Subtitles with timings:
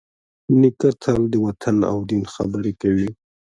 [0.59, 3.09] نیکه تل د وطن او دین خبرې کوي.